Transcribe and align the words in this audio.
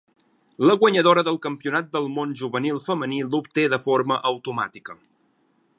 La 0.69 0.75
guanyadora 0.83 1.23
del 1.27 1.37
Campionat 1.43 1.91
del 1.97 2.09
món 2.15 2.33
juvenil 2.41 2.81
femení 2.89 3.21
l'obté 3.35 3.69
de 3.75 3.81
forma 3.89 4.19
automàtica. 4.31 4.97